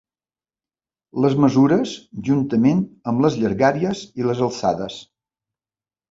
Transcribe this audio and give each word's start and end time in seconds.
Les 1.25 1.33
mesures 1.41 1.91
juntament 2.29 2.81
amb 3.11 3.21
les 3.25 3.37
llargàries 3.43 4.01
i 4.23 4.25
les 4.31 4.41
alçades. 4.47 4.97